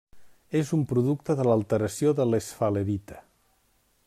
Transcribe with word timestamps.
És 0.59 0.71
un 0.77 0.85
producte 0.91 1.37
de 1.41 1.45
l'alteració 1.49 2.17
de 2.21 2.29
l'esfalerita. 2.31 3.23